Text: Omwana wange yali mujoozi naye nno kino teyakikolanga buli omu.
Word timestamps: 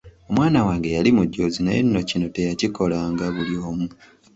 Omwana 0.29 0.59
wange 0.67 0.89
yali 0.95 1.09
mujoozi 1.17 1.59
naye 1.63 1.79
nno 1.83 2.01
kino 2.09 2.27
teyakikolanga 2.35 3.25
buli 3.35 3.55
omu. 3.67 3.87